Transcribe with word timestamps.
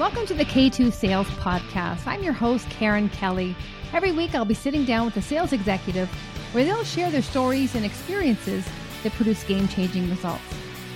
Welcome 0.00 0.24
to 0.28 0.34
the 0.34 0.46
K2 0.46 0.94
Sales 0.94 1.26
Podcast. 1.26 2.06
I'm 2.06 2.22
your 2.22 2.32
host, 2.32 2.66
Karen 2.70 3.10
Kelly. 3.10 3.54
Every 3.92 4.12
week, 4.12 4.34
I'll 4.34 4.46
be 4.46 4.54
sitting 4.54 4.86
down 4.86 5.04
with 5.04 5.18
a 5.18 5.20
sales 5.20 5.52
executive 5.52 6.08
where 6.52 6.64
they'll 6.64 6.84
share 6.84 7.10
their 7.10 7.20
stories 7.20 7.74
and 7.74 7.84
experiences 7.84 8.66
that 9.02 9.12
produce 9.12 9.44
game 9.44 9.68
changing 9.68 10.08
results. 10.08 10.42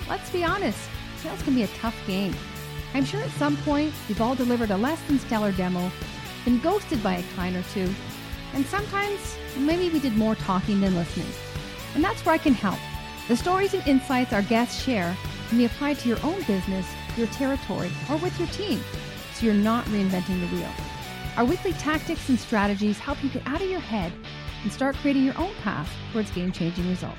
Let's 0.08 0.30
be 0.30 0.42
honest, 0.42 0.78
sales 1.18 1.42
can 1.42 1.54
be 1.54 1.64
a 1.64 1.66
tough 1.66 1.94
game. 2.06 2.34
I'm 2.94 3.04
sure 3.04 3.20
at 3.20 3.28
some 3.32 3.58
point 3.58 3.92
we've 4.08 4.22
all 4.22 4.34
delivered 4.34 4.70
a 4.70 4.78
less 4.78 5.02
than 5.02 5.18
stellar 5.18 5.52
demo, 5.52 5.92
been 6.46 6.58
ghosted 6.60 7.02
by 7.02 7.16
a 7.16 7.22
client 7.34 7.58
or 7.58 7.72
two, 7.74 7.94
and 8.54 8.64
sometimes 8.64 9.36
maybe 9.58 9.90
we 9.90 10.00
did 10.00 10.16
more 10.16 10.34
talking 10.34 10.80
than 10.80 10.94
listening. 10.94 11.28
And 11.94 12.02
that's 12.02 12.24
where 12.24 12.36
I 12.36 12.38
can 12.38 12.54
help. 12.54 12.78
The 13.28 13.36
stories 13.36 13.74
and 13.74 13.86
insights 13.86 14.32
our 14.32 14.40
guests 14.40 14.82
share 14.82 15.14
can 15.50 15.58
be 15.58 15.66
applied 15.66 15.98
to 15.98 16.08
your 16.08 16.24
own 16.24 16.42
business, 16.44 16.86
your 17.16 17.26
territory, 17.28 17.90
or 18.10 18.16
with 18.16 18.38
your 18.38 18.48
team, 18.48 18.82
so 19.34 19.46
you're 19.46 19.54
not 19.54 19.84
reinventing 19.86 20.40
the 20.40 20.56
wheel. 20.56 20.70
Our 21.36 21.44
weekly 21.44 21.72
tactics 21.72 22.28
and 22.28 22.38
strategies 22.38 22.98
help 22.98 23.22
you 23.22 23.30
get 23.30 23.46
out 23.46 23.60
of 23.60 23.68
your 23.68 23.80
head 23.80 24.12
and 24.62 24.72
start 24.72 24.96
creating 24.96 25.24
your 25.24 25.38
own 25.38 25.54
path 25.62 25.90
towards 26.12 26.30
game 26.30 26.52
changing 26.52 26.88
results. 26.88 27.18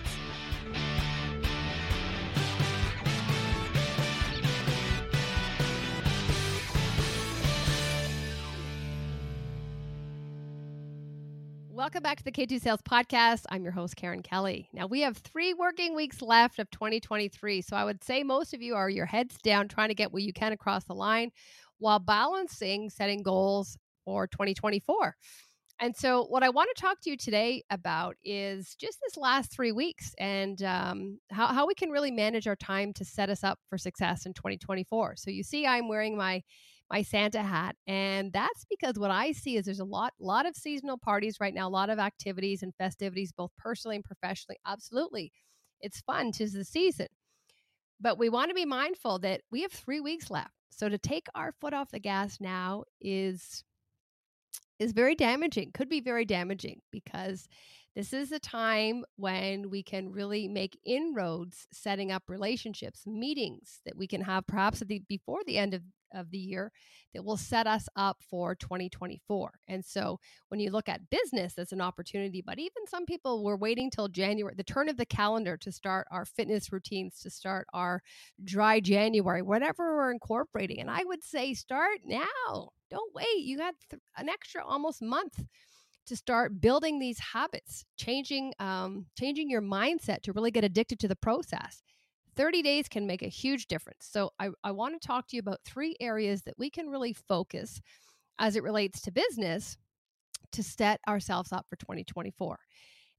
Welcome 11.95 12.09
back 12.09 12.17
to 12.17 12.25
the 12.25 12.31
K2 12.33 12.59
Sales 12.59 12.81
Podcast. 12.81 13.45
I'm 13.47 13.63
your 13.63 13.71
host, 13.71 13.95
Karen 13.95 14.21
Kelly. 14.21 14.67
Now, 14.73 14.85
we 14.85 14.99
have 14.99 15.15
three 15.15 15.53
working 15.53 15.95
weeks 15.95 16.21
left 16.21 16.59
of 16.59 16.69
2023. 16.69 17.61
So, 17.61 17.77
I 17.77 17.85
would 17.85 18.03
say 18.03 18.21
most 18.21 18.53
of 18.53 18.61
you 18.61 18.75
are 18.75 18.89
your 18.89 19.05
heads 19.05 19.37
down 19.37 19.69
trying 19.69 19.87
to 19.87 19.95
get 19.95 20.11
what 20.11 20.21
you 20.21 20.33
can 20.33 20.51
across 20.51 20.83
the 20.83 20.93
line 20.93 21.31
while 21.77 21.99
balancing 21.99 22.89
setting 22.89 23.23
goals 23.23 23.77
for 24.03 24.27
2024. 24.27 25.15
And 25.79 25.95
so, 25.95 26.25
what 26.25 26.43
I 26.43 26.49
want 26.49 26.69
to 26.75 26.81
talk 26.81 26.99
to 27.03 27.09
you 27.11 27.15
today 27.15 27.63
about 27.69 28.17
is 28.25 28.75
just 28.75 28.99
this 29.01 29.15
last 29.15 29.53
three 29.53 29.71
weeks 29.71 30.13
and 30.17 30.61
um, 30.63 31.17
how, 31.31 31.47
how 31.47 31.65
we 31.65 31.75
can 31.75 31.91
really 31.91 32.11
manage 32.11 32.45
our 32.45 32.57
time 32.57 32.91
to 32.91 33.05
set 33.05 33.29
us 33.29 33.41
up 33.41 33.57
for 33.69 33.77
success 33.77 34.25
in 34.25 34.33
2024. 34.33 35.15
So, 35.15 35.31
you 35.31 35.43
see, 35.43 35.65
I'm 35.65 35.87
wearing 35.87 36.17
my 36.17 36.43
my 36.89 37.01
Santa 37.01 37.41
hat. 37.41 37.75
And 37.87 38.31
that's 38.31 38.65
because 38.69 38.97
what 38.97 39.11
I 39.11 39.31
see 39.31 39.57
is 39.57 39.65
there's 39.65 39.79
a 39.79 39.85
lot, 39.85 40.13
lot 40.19 40.45
of 40.45 40.55
seasonal 40.55 40.97
parties 40.97 41.37
right 41.39 41.53
now, 41.53 41.67
a 41.67 41.69
lot 41.69 41.89
of 41.89 41.99
activities 41.99 42.63
and 42.63 42.73
festivities, 42.75 43.31
both 43.31 43.51
personally 43.57 43.95
and 43.95 44.05
professionally. 44.05 44.57
Absolutely. 44.65 45.31
It's 45.81 46.01
fun. 46.01 46.31
Tis 46.31 46.53
the 46.53 46.63
season. 46.63 47.07
But 47.99 48.17
we 48.19 48.29
want 48.29 48.49
to 48.49 48.55
be 48.55 48.65
mindful 48.65 49.19
that 49.19 49.41
we 49.51 49.61
have 49.61 49.71
three 49.71 50.01
weeks 50.01 50.29
left. 50.29 50.51
So 50.69 50.89
to 50.89 50.97
take 50.97 51.27
our 51.33 51.53
foot 51.61 51.73
off 51.73 51.91
the 51.91 51.99
gas 51.99 52.37
now 52.39 52.83
is 52.99 53.63
is 54.77 54.91
very 54.91 55.15
damaging, 55.15 55.71
could 55.73 55.87
be 55.87 56.01
very 56.01 56.25
damaging 56.25 56.81
because 56.91 57.47
this 57.95 58.11
is 58.11 58.33
a 58.33 58.39
time 58.39 59.05
when 59.15 59.69
we 59.69 59.81
can 59.81 60.11
really 60.11 60.49
make 60.49 60.77
inroads 60.85 61.65
setting 61.71 62.11
up 62.11 62.23
relationships, 62.27 63.07
meetings 63.07 63.79
that 63.85 63.95
we 63.95 64.05
can 64.05 64.19
have 64.19 64.45
perhaps 64.45 64.81
the, 64.81 65.01
before 65.07 65.39
the 65.45 65.57
end 65.57 65.73
of 65.73 65.81
of 66.15 66.31
the 66.31 66.37
year 66.37 66.71
that 67.13 67.23
will 67.23 67.37
set 67.37 67.67
us 67.67 67.87
up 67.95 68.17
for 68.29 68.55
2024. 68.55 69.51
And 69.67 69.83
so 69.83 70.19
when 70.49 70.59
you 70.59 70.71
look 70.71 70.89
at 70.89 71.09
business, 71.09 71.53
that's 71.53 71.71
an 71.71 71.81
opportunity. 71.81 72.43
But 72.45 72.59
even 72.59 72.87
some 72.87 73.05
people 73.05 73.43
were 73.43 73.57
waiting 73.57 73.89
till 73.89 74.07
January, 74.07 74.53
the 74.55 74.63
turn 74.63 74.89
of 74.89 74.97
the 74.97 75.05
calendar 75.05 75.57
to 75.57 75.71
start 75.71 76.07
our 76.11 76.25
fitness 76.25 76.71
routines, 76.71 77.19
to 77.21 77.29
start 77.29 77.67
our 77.73 78.01
dry 78.43 78.79
January, 78.79 79.41
whatever 79.41 79.95
we're 79.95 80.11
incorporating. 80.11 80.79
And 80.79 80.91
I 80.91 81.03
would 81.05 81.23
say 81.23 81.53
start 81.53 81.99
now. 82.05 82.69
Don't 82.91 83.13
wait. 83.13 83.39
You 83.39 83.57
got 83.57 83.75
th- 83.89 84.01
an 84.17 84.29
extra 84.29 84.65
almost 84.65 85.01
month 85.01 85.43
to 86.07 86.15
start 86.15 86.61
building 86.61 86.99
these 86.99 87.19
habits, 87.19 87.85
changing 87.97 88.53
um, 88.59 89.07
changing 89.17 89.49
your 89.49 89.61
mindset 89.61 90.21
to 90.23 90.33
really 90.33 90.51
get 90.51 90.63
addicted 90.63 90.99
to 90.99 91.07
the 91.07 91.15
process. 91.15 91.81
30 92.35 92.61
days 92.61 92.87
can 92.87 93.07
make 93.07 93.21
a 93.21 93.27
huge 93.27 93.67
difference. 93.67 94.07
So, 94.11 94.31
I, 94.39 94.49
I 94.63 94.71
want 94.71 94.99
to 94.99 95.07
talk 95.07 95.27
to 95.27 95.35
you 95.35 95.39
about 95.39 95.59
three 95.65 95.95
areas 95.99 96.43
that 96.43 96.57
we 96.57 96.69
can 96.69 96.89
really 96.89 97.13
focus 97.13 97.81
as 98.39 98.55
it 98.55 98.63
relates 98.63 99.01
to 99.01 99.11
business 99.11 99.77
to 100.51 100.63
set 100.63 100.99
ourselves 101.07 101.51
up 101.51 101.67
for 101.69 101.75
2024. 101.77 102.57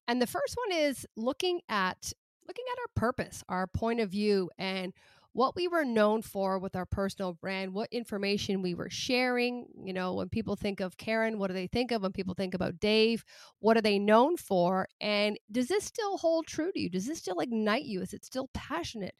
And 0.09 0.23
the 0.23 0.27
first 0.27 0.57
one 0.57 0.79
is 0.79 1.07
looking 1.17 1.61
at 1.69 2.13
looking 2.47 2.65
at 2.73 2.81
our 2.81 2.89
purpose, 2.95 3.43
our 3.49 3.67
point 3.67 4.01
of 4.01 4.11
view 4.11 4.51
and 4.57 4.93
what 5.37 5.55
we 5.55 5.69
were 5.69 5.85
known 5.85 6.23
for 6.23 6.59
with 6.59 6.75
our 6.75 6.87
personal 6.87 7.35
brand, 7.35 7.75
what 7.75 7.93
information 7.93 8.63
we 8.63 8.75
were 8.75 8.89
sharing. 8.89 9.67
You 9.85 9.93
know, 9.93 10.15
when 10.15 10.31
people 10.31 10.57
think 10.57 10.81
of 10.81 10.97
Karen, 10.97 11.39
what 11.39 11.49
do 11.49 11.53
they 11.53 11.67
think 11.67 11.93
of? 11.93 12.01
When 12.01 12.13
people 12.13 12.33
think 12.33 12.55
about 12.55 12.81
Dave, 12.81 13.23
what 13.59 13.77
are 13.77 13.83
they 13.83 13.99
known 13.99 14.39
for? 14.39 14.89
And 14.99 15.39
does 15.53 15.69
this 15.69 15.85
still 15.85 16.17
hold 16.17 16.47
true 16.47 16.73
to 16.73 16.81
you? 16.81 16.89
Does 16.89 17.07
this 17.07 17.19
still 17.19 17.41
ignite 17.41 17.85
you? 17.85 18.01
Is 18.01 18.15
it 18.15 18.25
still 18.25 18.49
passionate? 18.55 19.15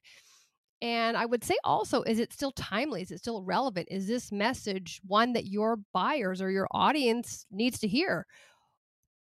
And 0.81 1.19
I 1.19 1.27
would 1.27 1.45
say 1.45 1.57
also, 1.65 2.01
is 2.05 2.19
it 2.19 2.33
still 2.33 2.53
timely? 2.53 3.03
Is 3.03 3.11
it 3.11 3.19
still 3.19 3.43
relevant? 3.43 3.89
Is 3.91 4.07
this 4.07 4.33
message 4.33 5.03
one 5.07 5.35
that 5.35 5.45
your 5.45 5.77
buyers 5.93 6.41
or 6.41 6.51
your 6.51 6.67
audience 6.71 7.45
needs 7.51 7.79
to 7.81 7.89
hear? 7.89 8.27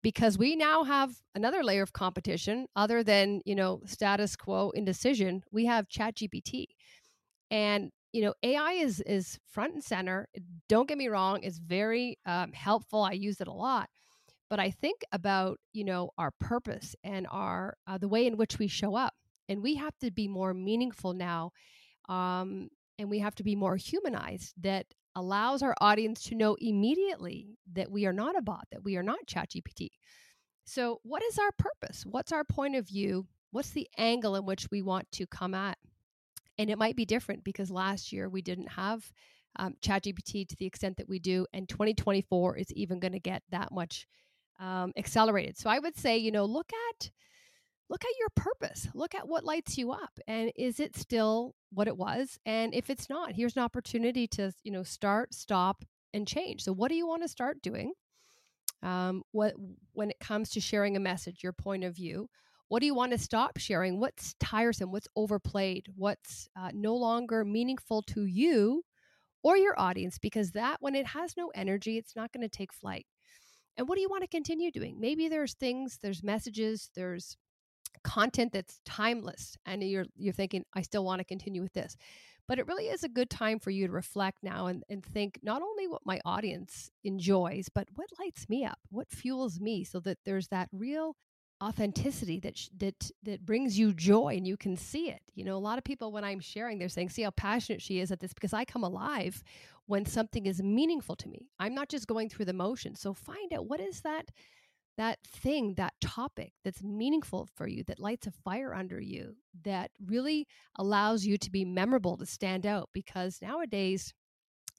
Because 0.09 0.39
we 0.39 0.57
now 0.57 0.85
have 0.85 1.11
another 1.35 1.63
layer 1.63 1.83
of 1.83 1.93
competition 1.93 2.67
other 2.75 3.05
than 3.05 3.43
you 3.45 3.55
know 3.55 3.83
status 3.85 4.37
quo 4.37 4.71
indecision 4.71 5.43
we 5.53 5.67
have 5.67 5.87
chat 5.87 6.15
gpt 6.15 6.65
and 7.51 7.91
you 8.15 8.23
know 8.23 8.33
ai 8.43 8.73
is 8.73 9.03
is 9.03 9.39
front 9.51 9.75
and 9.75 9.85
center. 9.85 10.27
Don't 10.67 10.89
get 10.89 10.97
me 10.97 11.09
wrong 11.09 11.41
it's 11.43 11.59
very 11.59 12.17
um, 12.25 12.53
helpful 12.55 13.03
i 13.03 13.13
use 13.13 13.43
it 13.43 13.49
a 13.49 13.53
lot. 13.53 13.91
But 14.49 14.61
i 14.61 14.71
think 14.71 15.03
about 15.13 15.59
you 15.75 15.85
know 15.85 16.09
our 16.17 16.31
purpose 16.41 16.97
and 17.05 17.27
our 17.31 17.77
uh, 17.87 17.99
the 17.99 18.09
way 18.09 18.27
in 18.27 18.39
which 18.39 18.59
we 18.59 18.67
show 18.67 18.95
up. 18.95 19.13
And 19.51 19.63
we 19.63 19.75
have 19.75 19.99
to 19.99 20.11
be 20.11 20.27
more 20.27 20.55
meaningful 20.55 21.13
now 21.13 21.51
um, 22.09 22.71
and 22.99 23.11
we 23.11 23.19
have 23.19 23.35
to 23.35 23.43
be 23.43 23.55
more 23.55 23.77
humanized 23.77 24.55
that 24.63 24.87
allows 25.19 25.63
our 25.63 25.75
audience 25.81 26.23
to 26.25 26.37
know 26.37 26.57
immediately 26.61 27.59
that 27.73 27.91
we 27.91 28.07
are 28.07 28.13
not 28.13 28.39
a 28.39 28.43
bot, 28.43 28.67
that 28.71 28.85
we 28.85 28.97
are 28.97 29.03
not 29.03 29.27
ChatGPT. 29.27 29.89
So, 30.65 31.01
what 31.03 31.23
is 31.25 31.39
our 31.39 31.51
purpose? 31.53 32.05
What's 32.07 32.33
our 32.33 32.45
point 32.45 32.77
of 32.77 32.87
view? 32.87 33.27
What's 33.51 33.71
the 33.71 33.89
angle 33.99 34.37
in 34.37 34.47
which 34.47 34.69
we 34.71 34.83
want 34.83 35.11
to 35.13 35.27
come 35.27 35.55
at? 35.55 35.77
And 36.59 36.71
it 36.71 36.79
might 36.79 36.97
be 36.97 37.05
different 37.05 37.43
because 37.43 37.71
last 37.71 38.13
year 38.13 38.29
we 38.29 38.43
didn't 38.43 38.69
have 38.69 39.11
um, 39.57 39.75
ChatGPT 39.83 40.47
to 40.49 40.57
the 40.57 40.67
extent 40.67 40.99
that 40.99 41.09
we 41.09 41.19
do, 41.19 41.47
and 41.53 41.69
2024 41.69 42.57
is 42.59 42.73
even 42.73 43.01
going 43.01 43.13
to 43.13 43.19
get 43.19 43.43
that 43.51 43.73
much 43.73 44.07
um, 44.61 44.93
accelerated. 44.97 45.59
So, 45.59 45.69
I 45.69 45.81
would 45.81 45.97
say, 45.97 46.19
you 46.19 46.31
know, 46.31 46.45
look 46.45 46.71
at 46.91 47.11
look 47.91 48.05
at 48.05 48.19
your 48.19 48.29
purpose. 48.37 48.89
Look 48.95 49.15
at 49.15 49.27
what 49.27 49.45
lights 49.45 49.79
you 49.79 49.91
up. 49.91 50.21
And 50.29 50.53
is 50.55 50.79
it 50.79 50.97
still 50.97 51.55
what 51.71 51.89
it 51.89 51.97
was? 51.97 52.39
And 52.47 52.75
if 52.75 52.91
it's 52.91 53.09
not, 53.09 53.33
here's 53.33 53.57
an 53.57 53.63
opportunity 53.63 54.27
to, 54.29 54.53
you 54.63 54.73
know, 54.73 54.83
start, 54.83 55.35
stop, 55.35 55.85
and 56.15 56.27
change. 56.27 56.63
So 56.63 56.73
what 56.73 56.89
do 56.89 56.95
you 56.95 57.07
want 57.07 57.23
to 57.23 57.29
start 57.29 57.63
doing? 57.63 57.93
Um, 58.83 59.23
what 59.33 59.55
when 59.93 60.11
it 60.11 60.21
comes 60.21 60.51
to 60.51 60.61
sharing 60.61 60.97
a 60.97 61.01
message, 61.01 61.43
your 61.43 61.53
point 61.53 61.85
of 61.85 61.97
view, 61.97 62.29
what 62.69 62.81
do 62.81 62.87
you 62.87 62.95
want 62.95 63.13
to 63.13 63.19
stop 63.19 63.59
sharing? 63.59 63.99
What's 63.99 64.35
tiresome? 64.41 64.93
What's 64.93 65.09
overplayed? 65.17 65.87
What's 65.97 66.49
uh, 66.57 66.71
no 66.75 66.95
longer 66.95 67.45
meaningful 67.45 68.03
to 68.03 68.25
you 68.27 68.85
or 69.43 69.57
your 69.57 69.79
audience? 69.79 70.19
Because 70.19 70.53
that, 70.53 70.77
when 70.81 70.95
it 70.95 71.07
has 71.07 71.37
no 71.37 71.51
energy, 71.55 71.97
it's 71.97 72.15
not 72.15 72.33
going 72.33 72.43
to 72.43 72.49
take 72.49 72.73
flight. 72.73 73.07
And 73.77 73.89
what 73.89 73.95
do 73.95 74.03
you 74.03 74.09
want 74.09 74.23
to 74.23 74.29
continue 74.29 74.71
doing? 74.71 75.01
Maybe 75.01 75.29
there's 75.29 75.55
things, 75.55 75.99
there's 76.03 76.23
messages, 76.23 76.91
there's 76.95 77.37
content 78.05 78.53
that's 78.53 78.81
timeless 78.85 79.57
and 79.67 79.83
you're 79.83 80.07
you're 80.17 80.33
thinking 80.33 80.65
i 80.75 80.83
still 80.83 81.05
want 81.05 81.21
to 81.21 81.25
continue 81.25 81.63
with 81.63 81.73
this. 81.73 81.97
But 82.47 82.59
it 82.59 82.67
really 82.67 82.87
is 82.87 83.05
a 83.05 83.11
good 83.11 83.29
time 83.29 83.59
for 83.59 83.69
you 83.71 83.87
to 83.87 83.93
reflect 83.93 84.39
now 84.43 84.69
and, 84.69 84.83
and 84.89 85.05
think 85.05 85.39
not 85.43 85.61
only 85.61 85.87
what 85.87 86.07
my 86.07 86.19
audience 86.25 86.91
enjoys 87.05 87.69
but 87.75 87.89
what 87.95 88.09
lights 88.19 88.49
me 88.49 88.65
up 88.65 88.79
what 88.91 89.11
fuels 89.11 89.61
me 89.61 89.85
so 89.85 90.01
that 90.01 90.19
there's 90.25 90.49
that 90.49 90.69
real 90.73 91.17
authenticity 91.63 92.39
that 92.41 92.57
sh- 92.57 92.69
that 92.77 93.11
that 93.25 93.45
brings 93.45 93.79
you 93.79 93.93
joy 93.93 94.35
and 94.37 94.47
you 94.47 94.57
can 94.57 94.77
see 94.77 95.11
it. 95.11 95.23
You 95.35 95.45
know 95.45 95.57
a 95.57 95.59
lot 95.59 95.79
of 95.79 95.85
people 95.85 96.13
when 96.13 96.25
i'm 96.25 96.41
sharing 96.41 96.79
they're 96.79 96.89
saying 96.89 97.11
see 97.11 97.23
how 97.23 97.31
passionate 97.31 97.83
she 97.83 98.01
is 98.01 98.11
at 98.13 98.21
this 98.21 98.33
because 98.33 98.53
i 98.53 98.65
come 98.65 98.85
alive 98.85 99.43
when 99.89 100.05
something 100.05 100.47
is 100.47 100.63
meaningful 100.63 101.17
to 101.17 101.29
me. 101.29 101.49
I'm 101.59 101.75
not 101.75 101.89
just 101.89 102.07
going 102.07 102.29
through 102.29 102.45
the 102.45 102.53
motions. 102.53 103.01
So 103.01 103.15
find 103.15 103.53
out 103.55 103.67
what 103.67 103.81
is 103.81 104.03
that 104.03 104.31
that 104.99 105.19
thing, 105.27 105.75
that 105.77 105.95
topic 106.03 106.53
that's 106.63 106.83
meaningful 106.83 107.49
for 107.57 107.67
you, 107.67 107.83
that 107.85 107.99
lights 107.99 108.27
a 108.27 108.31
fire 108.31 108.75
under 108.75 109.01
you, 109.01 109.37
that 109.65 109.91
really 110.05 110.47
allows 110.77 111.25
you 111.25 111.39
to 111.39 111.51
be 111.51 111.65
memorable, 111.65 112.19
to 112.19 112.27
stand 112.27 112.67
out. 112.67 112.91
Because 112.93 113.39
nowadays, 113.41 114.13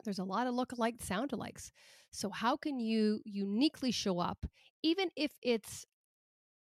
there's 0.05 0.19
a 0.19 0.23
lot 0.23 0.45
of 0.45 0.53
look-alike, 0.53 0.95
sound-alikes. 1.01 1.71
So 2.11 2.29
how 2.29 2.55
can 2.55 2.79
you 2.79 3.21
uniquely 3.25 3.91
show 3.91 4.19
up, 4.19 4.45
even 4.83 5.09
if 5.15 5.31
it's 5.41 5.85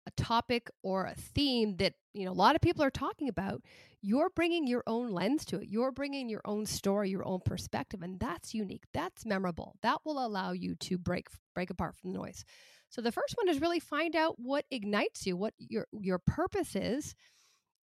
a 0.07 0.11
topic 0.11 0.69
or 0.83 1.05
a 1.05 1.15
theme 1.15 1.77
that 1.77 1.93
you 2.13 2.25
know 2.25 2.31
a 2.31 2.33
lot 2.33 2.55
of 2.55 2.61
people 2.61 2.83
are 2.83 2.91
talking 2.91 3.29
about 3.29 3.61
you're 4.01 4.29
bringing 4.29 4.67
your 4.67 4.83
own 4.85 5.09
lens 5.09 5.45
to 5.45 5.57
it. 5.57 5.67
You're 5.67 5.91
bringing 5.91 6.29
your 6.29 6.41
own 6.45 6.65
story 6.65 7.09
your 7.09 7.25
own 7.25 7.39
perspective 7.43 8.01
and 8.01 8.19
that's 8.19 8.53
unique. 8.53 8.83
That's 8.93 9.25
memorable. 9.25 9.75
That 9.81 9.99
will 10.05 10.23
allow 10.23 10.51
you 10.51 10.75
to 10.75 10.97
break 10.97 11.27
break 11.53 11.69
apart 11.69 11.95
from 11.95 12.11
the 12.11 12.19
noise. 12.19 12.45
So 12.89 13.01
the 13.01 13.11
first 13.11 13.35
one 13.35 13.49
is 13.49 13.61
really 13.61 13.79
find 13.79 14.15
out 14.15 14.35
what 14.37 14.65
ignites 14.71 15.25
you 15.25 15.35
what 15.35 15.53
your 15.57 15.87
your 15.91 16.19
purpose 16.19 16.75
is 16.75 17.15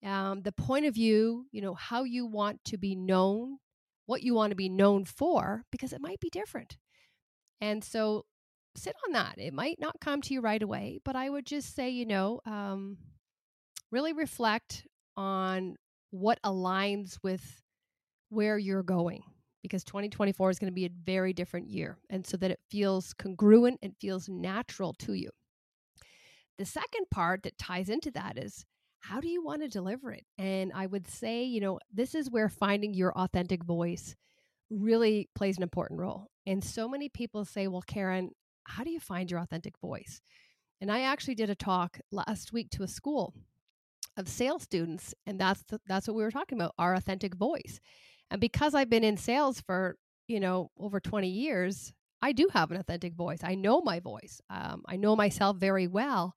um, 0.06 0.42
the 0.42 0.52
point 0.52 0.86
of 0.86 0.96
view 0.96 1.46
you 1.52 1.62
know 1.62 1.74
how 1.74 2.04
you 2.04 2.26
want 2.26 2.64
to 2.66 2.78
be 2.78 2.96
known 2.96 3.58
what 4.06 4.24
you 4.24 4.34
want 4.34 4.52
to 4.52 4.56
be 4.56 4.70
known 4.70 5.06
for 5.06 5.64
because 5.72 5.94
it 5.94 6.02
might 6.02 6.20
be 6.20 6.30
different. 6.30 6.78
And 7.62 7.84
so 7.84 8.26
sit 8.76 8.96
on 9.06 9.14
that. 9.14 9.36
It 9.38 9.54
might 9.54 9.80
not 9.80 10.00
come 10.00 10.22
to 10.22 10.34
you 10.34 10.42
right 10.42 10.62
away, 10.62 11.00
but 11.04 11.16
I 11.16 11.30
would 11.30 11.46
just 11.46 11.76
say, 11.76 11.90
you 11.90 12.06
know, 12.06 12.40
um, 12.46 12.98
really 13.92 14.14
reflect 14.14 14.88
on 15.18 15.76
what 16.12 16.40
aligns 16.44 17.18
with 17.24 17.62
where 18.30 18.58
you're 18.58 18.84
going 18.84 19.24
because 19.62 19.84
2024 19.84 20.50
is 20.50 20.60
going 20.60 20.72
to 20.72 20.76
be 20.76 20.86
a 20.86 20.92
very 21.06 21.34
different 21.34 21.70
year. 21.70 21.98
And 22.10 22.26
so 22.26 22.38
that 22.38 22.52
it 22.52 22.60
feels 22.70 23.14
congruent 23.14 23.80
and 23.84 23.94
feels 24.00 24.28
natural 24.28 24.94
to 25.00 25.14
you. 25.14 25.30
The 26.58 26.66
second 26.66 27.06
part 27.12 27.44
that 27.44 27.58
ties 27.58 27.90
into 27.90 28.12
that 28.12 28.38
is 28.38 28.66
how 29.02 29.20
do 29.20 29.28
you 29.28 29.44
want 29.44 29.62
to 29.62 29.68
deliver 29.68 30.12
it? 30.12 30.26
And 30.38 30.72
I 30.76 30.86
would 30.86 31.08
say, 31.08 31.44
you 31.44 31.60
know, 31.60 31.80
this 31.94 32.16
is 32.16 32.30
where 32.30 32.50
finding 32.50 32.94
your 32.94 33.12
authentic 33.18 33.64
voice 33.64 34.16
really 34.70 35.30
plays 35.36 35.58
an 35.58 35.64
important 35.64 36.00
role. 36.00 36.28
And 36.46 36.64
so 36.64 36.88
many 36.88 37.10
people 37.10 37.46
say, 37.46 37.68
well, 37.68 37.82
Karen, 37.82 38.32
how 38.64 38.84
do 38.84 38.92
you 38.92 39.00
find 39.00 39.30
your 39.30 39.40
authentic 39.40 39.78
voice? 39.80 40.22
And 40.80 40.92
I 40.92 41.02
actually 41.02 41.36
did 41.36 41.50
a 41.50 41.56
talk 41.56 42.00
last 42.12 42.54
week 42.54 42.70
to 42.72 42.84
a 42.84 42.88
school 42.88 43.34
of 44.18 44.28
sales 44.28 44.64
students, 44.64 45.14
and 45.26 45.40
that's 45.40 45.64
the, 45.70 45.80
that's 45.88 46.08
what 46.08 46.16
we 46.16 46.24
were 46.24 46.32
talking 46.32 46.58
about, 46.58 46.74
our 46.78 46.96
authentic 46.96 47.36
voice. 47.36 47.80
And 48.30 48.42
because 48.42 48.74
I've 48.74 48.90
been 48.90 49.04
in 49.04 49.18
sales 49.18 49.62
for 49.62 49.98
you 50.28 50.40
know 50.40 50.72
over 50.78 51.00
20 51.00 51.28
years, 51.28 51.94
I 52.22 52.32
do 52.32 52.48
have 52.54 52.72
an 52.72 52.78
authentic 52.78 53.14
voice. 53.14 53.40
I 53.44 53.56
know 53.56 53.82
my 53.82 54.00
voice. 54.00 54.42
Um, 54.50 54.84
I 54.88 54.96
know 54.96 55.16
myself 55.16 55.58
very 55.58 55.88
well. 55.88 56.36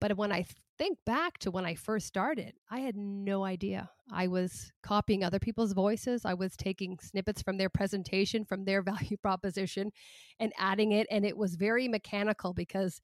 But 0.00 0.16
when 0.16 0.32
I 0.32 0.44
think 0.78 0.98
back 1.06 1.38
to 1.38 1.50
when 1.50 1.64
I 1.64 1.74
first 1.74 2.06
started, 2.06 2.54
I 2.70 2.80
had 2.80 2.96
no 2.96 3.44
idea. 3.44 3.90
I 4.12 4.26
was 4.28 4.72
copying 4.82 5.24
other 5.24 5.38
people's 5.38 5.72
voices. 5.72 6.24
I 6.24 6.34
was 6.34 6.56
taking 6.56 6.98
snippets 7.00 7.42
from 7.42 7.56
their 7.56 7.68
presentation, 7.68 8.44
from 8.44 8.64
their 8.64 8.82
value 8.82 9.16
proposition, 9.16 9.90
and 10.38 10.52
adding 10.58 10.92
it. 10.92 11.06
And 11.10 11.24
it 11.24 11.36
was 11.36 11.56
very 11.56 11.88
mechanical 11.88 12.52
because 12.52 13.00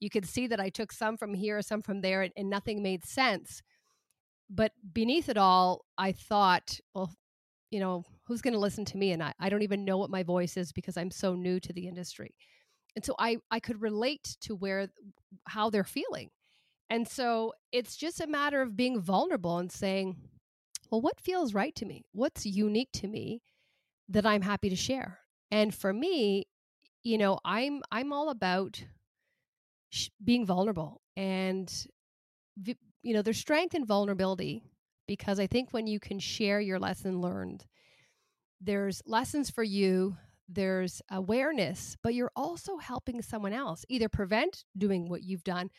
you 0.00 0.10
could 0.10 0.26
see 0.26 0.46
that 0.48 0.60
I 0.60 0.68
took 0.68 0.92
some 0.92 1.16
from 1.16 1.34
here, 1.34 1.62
some 1.62 1.82
from 1.82 2.00
there, 2.00 2.22
and, 2.22 2.32
and 2.36 2.50
nothing 2.50 2.82
made 2.82 3.04
sense. 3.04 3.62
But 4.50 4.72
beneath 4.92 5.28
it 5.28 5.38
all, 5.38 5.84
I 5.96 6.12
thought, 6.12 6.78
well, 6.94 7.14
you 7.70 7.80
know, 7.80 8.04
who's 8.26 8.42
going 8.42 8.52
to 8.52 8.60
listen 8.60 8.84
to 8.86 8.98
me? 8.98 9.12
And 9.12 9.22
I, 9.22 9.32
I 9.40 9.48
don't 9.48 9.62
even 9.62 9.84
know 9.84 9.96
what 9.96 10.10
my 10.10 10.22
voice 10.22 10.56
is 10.56 10.72
because 10.72 10.96
I'm 10.96 11.10
so 11.10 11.34
new 11.34 11.58
to 11.60 11.72
the 11.72 11.88
industry. 11.88 12.34
And 12.94 13.04
so 13.04 13.14
I, 13.18 13.38
I 13.50 13.60
could 13.60 13.80
relate 13.80 14.36
to 14.42 14.54
where, 14.54 14.88
how 15.46 15.70
they're 15.70 15.84
feeling 15.84 16.28
and 16.90 17.08
so 17.08 17.52
it's 17.72 17.96
just 17.96 18.20
a 18.20 18.26
matter 18.26 18.60
of 18.62 18.76
being 18.76 19.00
vulnerable 19.00 19.58
and 19.58 19.72
saying, 19.72 20.16
well, 20.90 21.00
what 21.00 21.20
feels 21.20 21.54
right 21.54 21.74
to 21.76 21.86
me? 21.86 22.04
What's 22.12 22.44
unique 22.44 22.90
to 22.94 23.08
me 23.08 23.42
that 24.08 24.26
I'm 24.26 24.42
happy 24.42 24.68
to 24.68 24.76
share? 24.76 25.20
And 25.50 25.74
for 25.74 25.92
me, 25.92 26.46
you 27.02 27.18
know, 27.18 27.38
I'm 27.44 27.82
I'm 27.90 28.12
all 28.12 28.28
about 28.30 28.84
sh- 29.90 30.10
being 30.22 30.46
vulnerable 30.46 31.00
and 31.16 31.72
you 33.02 33.14
know, 33.14 33.22
there's 33.22 33.38
strength 33.38 33.74
in 33.74 33.84
vulnerability 33.84 34.62
because 35.06 35.40
I 35.40 35.46
think 35.46 35.72
when 35.72 35.86
you 35.86 35.98
can 35.98 36.18
share 36.18 36.60
your 36.60 36.78
lesson 36.78 37.20
learned, 37.20 37.66
there's 38.60 39.02
lessons 39.06 39.50
for 39.50 39.64
you, 39.64 40.16
there's 40.48 41.02
awareness, 41.10 41.96
but 42.02 42.14
you're 42.14 42.30
also 42.36 42.76
helping 42.76 43.22
someone 43.22 43.52
else 43.52 43.84
either 43.88 44.08
prevent 44.08 44.64
doing 44.76 45.08
what 45.08 45.22
you've 45.22 45.44
done 45.44 45.70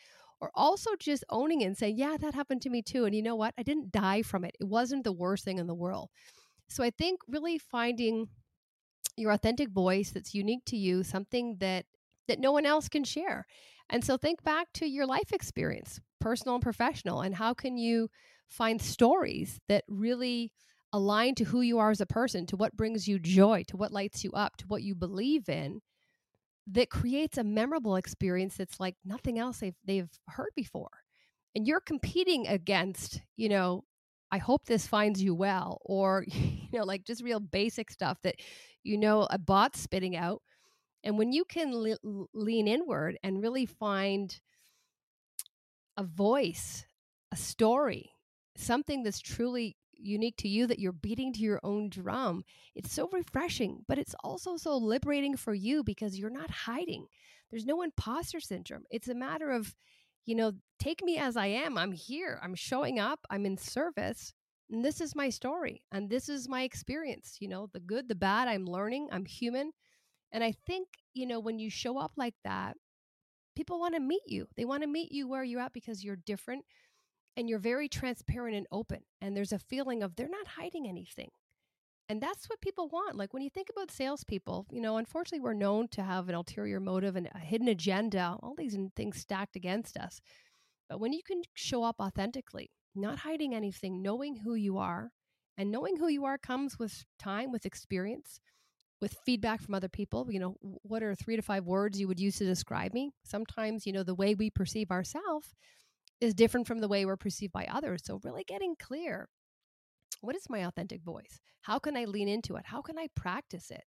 or 0.44 0.50
also 0.54 0.90
just 0.98 1.24
owning 1.30 1.62
it 1.62 1.64
and 1.64 1.78
saying, 1.78 1.96
yeah, 1.96 2.18
that 2.20 2.34
happened 2.34 2.60
to 2.60 2.68
me 2.68 2.82
too. 2.82 3.06
And 3.06 3.14
you 3.14 3.22
know 3.22 3.34
what? 3.34 3.54
I 3.56 3.62
didn't 3.62 3.90
die 3.90 4.20
from 4.20 4.44
it. 4.44 4.54
It 4.60 4.68
wasn't 4.68 5.04
the 5.04 5.12
worst 5.12 5.42
thing 5.42 5.58
in 5.58 5.66
the 5.66 5.74
world. 5.74 6.10
So 6.68 6.84
I 6.84 6.90
think 6.90 7.20
really 7.26 7.56
finding 7.56 8.28
your 9.16 9.30
authentic 9.30 9.70
voice 9.70 10.10
that's 10.10 10.34
unique 10.34 10.66
to 10.66 10.76
you, 10.76 11.02
something 11.02 11.56
that 11.60 11.86
that 12.28 12.40
no 12.40 12.52
one 12.52 12.66
else 12.66 12.90
can 12.90 13.04
share. 13.04 13.46
And 13.88 14.04
so 14.04 14.18
think 14.18 14.42
back 14.42 14.66
to 14.74 14.86
your 14.86 15.06
life 15.06 15.32
experience, 15.32 15.98
personal 16.20 16.56
and 16.56 16.62
professional, 16.62 17.22
and 17.22 17.34
how 17.34 17.54
can 17.54 17.78
you 17.78 18.08
find 18.48 18.80
stories 18.80 19.60
that 19.68 19.84
really 19.88 20.52
align 20.92 21.34
to 21.36 21.44
who 21.44 21.62
you 21.62 21.78
are 21.78 21.90
as 21.90 22.02
a 22.02 22.06
person, 22.06 22.46
to 22.46 22.56
what 22.56 22.76
brings 22.76 23.08
you 23.08 23.18
joy, 23.18 23.62
to 23.68 23.78
what 23.78 23.92
lights 23.92 24.24
you 24.24 24.30
up, 24.32 24.56
to 24.58 24.66
what 24.66 24.82
you 24.82 24.94
believe 24.94 25.48
in, 25.48 25.80
that 26.68 26.90
creates 26.90 27.38
a 27.38 27.44
memorable 27.44 27.96
experience 27.96 28.56
that's 28.56 28.80
like 28.80 28.96
nothing 29.04 29.38
else 29.38 29.58
they've 29.58 29.76
they've 29.84 30.10
heard 30.28 30.50
before. 30.56 30.90
And 31.54 31.66
you're 31.66 31.80
competing 31.80 32.46
against, 32.48 33.20
you 33.36 33.48
know, 33.48 33.84
I 34.32 34.38
hope 34.38 34.64
this 34.66 34.86
finds 34.86 35.22
you 35.22 35.34
well, 35.34 35.78
or 35.84 36.24
you 36.28 36.78
know, 36.78 36.84
like 36.84 37.04
just 37.04 37.22
real 37.22 37.40
basic 37.40 37.90
stuff 37.90 38.18
that 38.22 38.36
you 38.82 38.98
know 38.98 39.26
a 39.30 39.38
bot's 39.38 39.80
spitting 39.80 40.16
out. 40.16 40.42
And 41.04 41.18
when 41.18 41.32
you 41.32 41.44
can 41.44 41.74
le- 41.74 42.26
lean 42.34 42.66
inward 42.66 43.18
and 43.22 43.42
really 43.42 43.66
find 43.66 44.38
a 45.96 46.02
voice, 46.04 46.84
a 47.32 47.36
story, 47.36 48.10
something 48.56 49.02
that's 49.02 49.20
truly 49.20 49.76
unique 50.04 50.36
to 50.38 50.48
you 50.48 50.66
that 50.66 50.78
you're 50.78 50.92
beating 50.92 51.32
to 51.32 51.40
your 51.40 51.60
own 51.62 51.88
drum. 51.88 52.44
It's 52.74 52.92
so 52.92 53.08
refreshing, 53.12 53.84
but 53.88 53.98
it's 53.98 54.14
also 54.22 54.56
so 54.56 54.76
liberating 54.76 55.36
for 55.36 55.54
you 55.54 55.82
because 55.82 56.18
you're 56.18 56.30
not 56.30 56.50
hiding. 56.50 57.06
There's 57.50 57.66
no 57.66 57.82
imposter 57.82 58.40
syndrome. 58.40 58.84
It's 58.90 59.08
a 59.08 59.14
matter 59.14 59.50
of, 59.50 59.74
you 60.24 60.34
know, 60.34 60.52
take 60.78 61.02
me 61.02 61.18
as 61.18 61.36
I 61.36 61.46
am. 61.46 61.78
I'm 61.78 61.92
here. 61.92 62.38
I'm 62.42 62.54
showing 62.54 62.98
up. 62.98 63.20
I'm 63.30 63.46
in 63.46 63.56
service. 63.56 64.32
And 64.70 64.84
this 64.84 65.00
is 65.00 65.14
my 65.14 65.30
story. 65.30 65.82
And 65.92 66.10
this 66.10 66.28
is 66.28 66.48
my 66.48 66.62
experience. 66.62 67.36
You 67.40 67.48
know, 67.48 67.68
the 67.72 67.80
good, 67.80 68.08
the 68.08 68.14
bad. 68.14 68.48
I'm 68.48 68.66
learning. 68.66 69.08
I'm 69.12 69.26
human. 69.26 69.72
And 70.32 70.42
I 70.42 70.52
think, 70.66 70.88
you 71.12 71.26
know, 71.26 71.38
when 71.38 71.58
you 71.58 71.70
show 71.70 71.98
up 71.98 72.12
like 72.16 72.34
that, 72.44 72.76
people 73.54 73.78
want 73.78 73.94
to 73.94 74.00
meet 74.00 74.22
you. 74.26 74.46
They 74.56 74.64
want 74.64 74.82
to 74.82 74.88
meet 74.88 75.12
you 75.12 75.28
where 75.28 75.44
you're 75.44 75.60
at 75.60 75.72
because 75.72 76.02
you're 76.02 76.16
different 76.16 76.64
and 77.36 77.48
you're 77.48 77.58
very 77.58 77.88
transparent 77.88 78.56
and 78.56 78.66
open 78.70 79.00
and 79.20 79.36
there's 79.36 79.52
a 79.52 79.58
feeling 79.58 80.02
of 80.02 80.16
they're 80.16 80.28
not 80.28 80.46
hiding 80.46 80.86
anything. 80.88 81.30
And 82.08 82.20
that's 82.20 82.50
what 82.50 82.60
people 82.60 82.88
want 82.88 83.16
like 83.16 83.32
when 83.32 83.42
you 83.42 83.50
think 83.50 83.68
about 83.70 83.90
salespeople 83.90 84.66
you 84.70 84.80
know 84.80 84.98
unfortunately 84.98 85.40
we're 85.40 85.54
known 85.54 85.88
to 85.88 86.02
have 86.02 86.28
an 86.28 86.34
ulterior 86.34 86.78
motive 86.78 87.16
and 87.16 87.28
a 87.34 87.38
hidden 87.38 87.68
agenda 87.68 88.36
all 88.42 88.54
these 88.56 88.76
things 88.94 89.18
stacked 89.18 89.56
against 89.56 89.96
us. 89.96 90.20
But 90.88 91.00
when 91.00 91.12
you 91.12 91.22
can 91.26 91.42
show 91.54 91.82
up 91.82 91.96
authentically 92.00 92.70
not 92.94 93.20
hiding 93.20 93.54
anything 93.54 94.02
knowing 94.02 94.36
who 94.36 94.54
you 94.54 94.78
are 94.78 95.10
and 95.56 95.70
knowing 95.70 95.96
who 95.96 96.08
you 96.08 96.24
are 96.24 96.38
comes 96.38 96.78
with 96.78 97.04
time 97.18 97.50
with 97.50 97.66
experience 97.66 98.38
with 99.00 99.16
feedback 99.24 99.60
from 99.60 99.74
other 99.74 99.88
people 99.88 100.26
you 100.30 100.38
know 100.38 100.56
what 100.82 101.02
are 101.02 101.14
three 101.14 101.36
to 101.36 101.42
five 101.42 101.64
words 101.64 101.98
you 101.98 102.06
would 102.06 102.20
use 102.20 102.36
to 102.36 102.44
describe 102.44 102.92
me? 102.92 103.12
Sometimes 103.24 103.86
you 103.86 103.92
know 103.92 104.02
the 104.02 104.14
way 104.14 104.34
we 104.34 104.50
perceive 104.50 104.90
ourselves 104.90 105.54
is 106.24 106.34
different 106.34 106.66
from 106.66 106.80
the 106.80 106.88
way 106.88 107.04
we're 107.04 107.16
perceived 107.16 107.52
by 107.52 107.66
others. 107.70 108.02
So, 108.04 108.20
really 108.24 108.44
getting 108.44 108.74
clear 108.76 109.28
what 110.20 110.36
is 110.36 110.48
my 110.48 110.66
authentic 110.66 111.02
voice? 111.02 111.40
How 111.62 111.78
can 111.78 111.96
I 111.96 112.04
lean 112.04 112.28
into 112.28 112.56
it? 112.56 112.64
How 112.66 112.80
can 112.82 112.98
I 112.98 113.08
practice 113.14 113.70
it? 113.70 113.84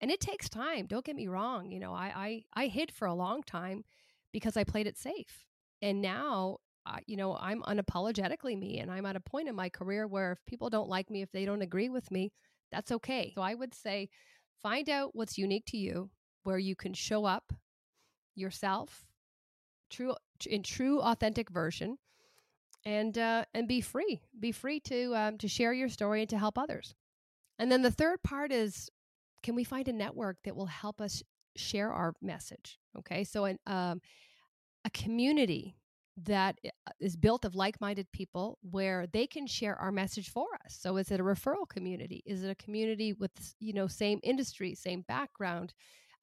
And 0.00 0.10
it 0.10 0.20
takes 0.20 0.48
time. 0.48 0.86
Don't 0.86 1.04
get 1.04 1.16
me 1.16 1.28
wrong. 1.28 1.70
You 1.70 1.80
know, 1.80 1.92
I 1.92 2.44
I, 2.54 2.62
I 2.64 2.66
hid 2.68 2.92
for 2.92 3.06
a 3.06 3.14
long 3.14 3.42
time 3.42 3.84
because 4.32 4.56
I 4.56 4.64
played 4.64 4.86
it 4.86 4.96
safe. 4.96 5.46
And 5.80 6.00
now, 6.00 6.58
uh, 6.86 6.98
you 7.06 7.16
know, 7.16 7.36
I'm 7.36 7.62
unapologetically 7.62 8.58
me. 8.58 8.78
And 8.78 8.90
I'm 8.90 9.06
at 9.06 9.16
a 9.16 9.20
point 9.20 9.48
in 9.48 9.54
my 9.54 9.68
career 9.68 10.06
where 10.06 10.32
if 10.32 10.38
people 10.46 10.70
don't 10.70 10.88
like 10.88 11.10
me, 11.10 11.22
if 11.22 11.30
they 11.32 11.44
don't 11.44 11.62
agree 11.62 11.88
with 11.88 12.10
me, 12.10 12.32
that's 12.70 12.92
okay. 12.92 13.32
So 13.34 13.42
I 13.42 13.54
would 13.54 13.74
say 13.74 14.08
find 14.62 14.88
out 14.88 15.14
what's 15.14 15.38
unique 15.38 15.66
to 15.66 15.76
you, 15.76 16.10
where 16.44 16.58
you 16.58 16.74
can 16.74 16.94
show 16.94 17.24
up 17.24 17.52
yourself, 18.34 19.04
true 19.92 20.14
in 20.46 20.62
true 20.62 21.00
authentic 21.00 21.50
version 21.50 21.98
and 22.84 23.16
uh, 23.18 23.44
and 23.54 23.68
be 23.68 23.80
free 23.80 24.20
be 24.40 24.52
free 24.52 24.80
to 24.80 25.14
um, 25.14 25.38
to 25.38 25.48
share 25.48 25.72
your 25.72 25.88
story 25.88 26.20
and 26.22 26.30
to 26.30 26.38
help 26.38 26.58
others. 26.58 26.94
And 27.58 27.70
then 27.70 27.82
the 27.82 27.90
third 27.90 28.22
part 28.22 28.50
is 28.50 28.90
can 29.42 29.54
we 29.54 29.64
find 29.64 29.88
a 29.88 29.92
network 29.92 30.38
that 30.44 30.56
will 30.56 30.66
help 30.66 31.00
us 31.00 31.22
share 31.56 31.92
our 31.92 32.14
message? 32.20 32.78
Okay 32.98 33.24
so 33.24 33.44
an, 33.44 33.58
um, 33.66 34.00
a 34.84 34.90
community 34.90 35.76
that 36.24 36.58
uh, 36.66 37.08
built 37.20 37.44
of 37.44 37.54
like-minded 37.54 38.10
people 38.12 38.58
where 38.70 39.06
they 39.12 39.26
can 39.26 39.46
share 39.46 39.76
our 39.76 39.90
message 39.90 40.28
for 40.28 40.46
us. 40.64 40.76
So 40.78 40.98
is 40.98 41.10
it 41.10 41.20
a 41.20 41.24
referral 41.24 41.66
community? 41.68 42.22
Is 42.26 42.44
it 42.44 42.50
a 42.50 42.54
community 42.54 43.12
with 43.12 43.30
you 43.60 43.72
know 43.72 43.86
same 43.86 44.20
industry 44.22 44.74
same 44.74 45.02
background 45.02 45.72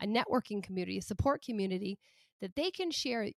a 0.02 0.06
networking 0.06 0.64
community 0.64 0.98
a 0.98 1.02
support 1.02 1.44
community 1.44 1.98
that 2.42 2.56
they 2.56 2.72
can 2.72 2.92
share 2.92 3.30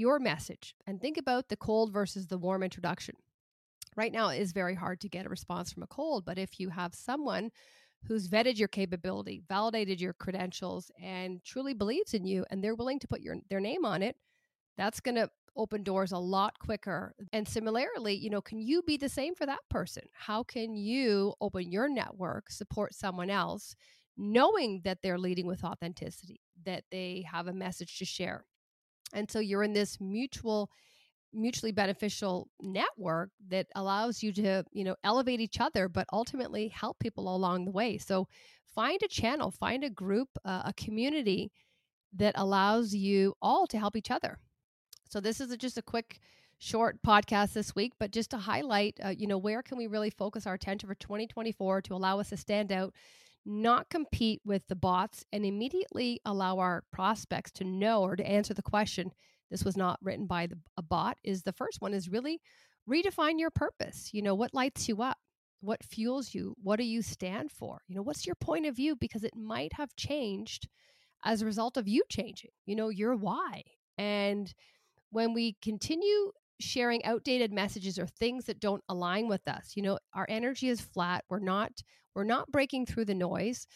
your 0.00 0.18
message 0.18 0.74
and 0.86 1.00
think 1.00 1.16
about 1.16 1.48
the 1.48 1.56
cold 1.56 1.92
versus 1.92 2.26
the 2.26 2.38
warm 2.38 2.62
introduction. 2.62 3.14
Right 3.96 4.12
now, 4.12 4.30
it 4.30 4.40
is 4.40 4.52
very 4.52 4.74
hard 4.74 5.00
to 5.02 5.08
get 5.08 5.26
a 5.26 5.28
response 5.28 5.72
from 5.72 5.82
a 5.82 5.88
cold, 5.88 6.24
but 6.24 6.38
if 6.38 6.58
you 6.58 6.70
have 6.70 6.94
someone 6.94 7.50
who's 8.04 8.28
vetted 8.28 8.58
your 8.58 8.68
capability, 8.68 9.42
validated 9.48 10.00
your 10.00 10.14
credentials, 10.14 10.90
and 11.02 11.44
truly 11.44 11.74
believes 11.74 12.14
in 12.14 12.24
you, 12.24 12.46
and 12.50 12.64
they're 12.64 12.74
willing 12.74 12.98
to 12.98 13.08
put 13.08 13.20
your 13.20 13.36
their 13.50 13.60
name 13.60 13.84
on 13.84 14.02
it, 14.02 14.16
that's 14.78 15.00
going 15.00 15.16
to 15.16 15.28
open 15.56 15.82
doors 15.82 16.12
a 16.12 16.18
lot 16.18 16.58
quicker. 16.58 17.14
And 17.32 17.46
similarly, 17.46 18.14
you 18.14 18.30
know, 18.30 18.40
can 18.40 18.58
you 18.58 18.82
be 18.82 18.96
the 18.96 19.08
same 19.08 19.34
for 19.34 19.44
that 19.46 19.68
person? 19.68 20.04
How 20.12 20.42
can 20.42 20.74
you 20.74 21.34
open 21.40 21.70
your 21.70 21.88
network, 21.88 22.50
support 22.50 22.94
someone 22.94 23.28
else, 23.28 23.74
knowing 24.16 24.80
that 24.84 24.98
they're 25.02 25.18
leading 25.18 25.46
with 25.46 25.64
authenticity, 25.64 26.40
that 26.64 26.84
they 26.90 27.26
have 27.30 27.48
a 27.48 27.52
message 27.52 27.98
to 27.98 28.04
share? 28.04 28.46
And 29.12 29.30
so 29.30 29.38
you're 29.38 29.62
in 29.62 29.72
this 29.72 30.00
mutual 30.00 30.70
mutually 31.32 31.70
beneficial 31.70 32.48
network 32.60 33.30
that 33.48 33.64
allows 33.76 34.20
you 34.20 34.32
to 34.32 34.64
you 34.72 34.82
know 34.82 34.96
elevate 35.04 35.38
each 35.38 35.60
other 35.60 35.88
but 35.88 36.04
ultimately 36.12 36.66
help 36.66 36.98
people 36.98 37.34
along 37.34 37.64
the 37.64 37.70
way. 37.70 37.98
So 37.98 38.26
find 38.74 39.00
a 39.02 39.08
channel 39.08 39.50
find 39.50 39.84
a 39.84 39.90
group 39.90 40.28
uh, 40.44 40.62
a 40.64 40.72
community 40.74 41.52
that 42.12 42.34
allows 42.36 42.94
you 42.94 43.34
all 43.40 43.66
to 43.68 43.78
help 43.78 43.96
each 43.96 44.10
other. 44.10 44.38
So 45.08 45.20
this 45.20 45.40
is 45.40 45.50
a, 45.50 45.56
just 45.56 45.78
a 45.78 45.82
quick 45.82 46.20
short 46.58 47.02
podcast 47.02 47.54
this 47.54 47.74
week, 47.74 47.92
but 47.98 48.10
just 48.10 48.30
to 48.30 48.36
highlight, 48.38 48.98
uh, 49.04 49.08
you 49.08 49.26
know, 49.26 49.38
where 49.38 49.62
can 49.62 49.78
we 49.78 49.86
really 49.86 50.10
focus 50.10 50.46
our 50.46 50.54
attention 50.54 50.88
for 50.88 50.94
2024 50.94 51.82
to 51.82 51.94
allow 51.94 52.20
us 52.20 52.28
to 52.28 52.36
stand 52.36 52.70
out, 52.70 52.94
not 53.44 53.90
compete 53.90 54.40
with 54.44 54.62
the 54.68 54.76
bots, 54.76 55.24
and 55.32 55.44
immediately 55.44 56.20
allow 56.24 56.58
our 56.58 56.84
prospects 56.92 57.50
to 57.52 57.64
know 57.64 58.02
or 58.02 58.16
to 58.16 58.26
answer 58.26 58.54
the 58.54 58.62
question. 58.62 59.10
This 59.50 59.64
was 59.64 59.76
not 59.76 59.98
written 60.02 60.26
by 60.26 60.46
the, 60.46 60.58
a 60.76 60.82
bot. 60.82 61.18
Is 61.24 61.42
the 61.42 61.52
first 61.52 61.80
one 61.80 61.94
is 61.94 62.08
really 62.08 62.40
redefine 62.88 63.38
your 63.38 63.50
purpose. 63.50 64.10
You 64.12 64.22
know, 64.22 64.34
what 64.34 64.54
lights 64.54 64.88
you 64.88 65.02
up? 65.02 65.18
What 65.60 65.84
fuels 65.84 66.34
you? 66.34 66.54
What 66.62 66.76
do 66.76 66.84
you 66.84 67.02
stand 67.02 67.50
for? 67.50 67.82
You 67.88 67.96
know, 67.96 68.02
what's 68.02 68.26
your 68.26 68.36
point 68.36 68.66
of 68.66 68.76
view? 68.76 68.96
Because 68.96 69.24
it 69.24 69.34
might 69.36 69.72
have 69.74 69.94
changed 69.96 70.68
as 71.24 71.42
a 71.42 71.46
result 71.46 71.76
of 71.76 71.88
you 71.88 72.02
changing. 72.08 72.50
You 72.66 72.76
know, 72.76 72.88
your 72.88 73.16
why 73.16 73.62
and 73.98 74.54
when 75.10 75.34
we 75.34 75.56
continue 75.60 76.32
sharing 76.60 77.04
outdated 77.04 77.52
messages 77.52 77.98
or 77.98 78.06
things 78.06 78.46
that 78.46 78.60
don't 78.60 78.82
align 78.88 79.28
with 79.28 79.46
us 79.48 79.72
you 79.74 79.82
know 79.82 79.98
our 80.14 80.26
energy 80.28 80.68
is 80.68 80.80
flat 80.80 81.24
we're 81.30 81.38
not 81.38 81.72
we're 82.14 82.24
not 82.24 82.50
breaking 82.50 82.86
through 82.86 83.04
the 83.04 83.14
noise 83.14 83.66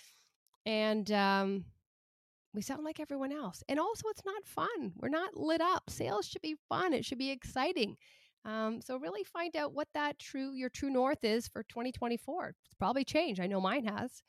and 0.67 1.11
um 1.13 1.65
we 2.55 2.63
sound 2.63 2.85
like 2.85 3.01
everyone 3.01 3.33
else 3.33 3.63
and 3.69 3.81
also 3.81 4.09
it's 4.09 4.25
not 4.25 4.45
fun 4.45 4.93
we're 4.97 5.09
not 5.09 5.37
lit 5.37 5.61
up 5.61 5.83
sales 5.89 6.27
should 6.27 6.43
be 6.43 6.57
fun 6.69 6.93
it 6.93 7.05
should 7.05 7.19
be 7.19 7.31
exciting 7.31 7.97
um, 8.47 8.83
so 8.83 8.99
really 8.99 9.25
find 9.25 9.57
out 9.57 9.73
what 9.73 9.89
that 9.95 10.19
true 10.19 10.53
your 10.53 10.69
true 10.69 10.91
north 10.91 11.25
is 11.25 11.49
for 11.49 11.63
2024 11.63 12.55
it's 12.65 12.75
probably 12.75 13.05
changed 13.05 13.41
i 13.41 13.47
know 13.47 13.61
mine 13.61 13.87
has. 13.87 14.23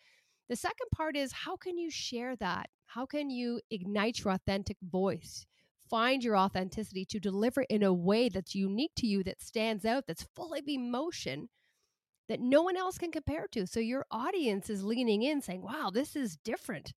The 0.47 0.55
second 0.55 0.88
part 0.95 1.15
is 1.17 1.31
how 1.31 1.55
can 1.55 1.77
you 1.77 1.89
share 1.89 2.35
that? 2.35 2.69
How 2.85 3.05
can 3.05 3.29
you 3.31 3.62
ignite 3.71 4.19
your 4.19 4.33
authentic 4.33 4.77
voice? 4.81 5.47
Find 5.89 6.24
your 6.24 6.38
authenticity 6.38 7.05
to 7.05 7.19
deliver 7.19 7.63
in 7.63 7.81
a 7.81 7.93
way 7.93 8.29
that's 8.29 8.53
unique 8.53 8.91
to 8.97 9.07
you, 9.07 9.24
that 9.24 9.41
stands 9.41 9.85
out, 9.85 10.05
that's 10.07 10.27
full 10.35 10.53
of 10.53 10.67
emotion 10.67 11.50
that 12.29 12.39
no 12.39 12.62
one 12.62 12.77
else 12.77 12.98
can 12.98 13.12
compare 13.12 13.48
to. 13.51 13.65
So 13.67 13.79
your 13.79 14.05
audience 14.12 14.70
is 14.70 14.84
leaning 14.84 15.24
in 15.24 15.41
saying, 15.41 15.62
wow, 15.62 15.91
this 15.94 16.15
is 16.15 16.38
different. 16.44 16.94